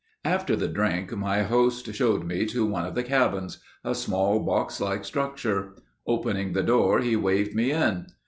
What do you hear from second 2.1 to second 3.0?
me to one of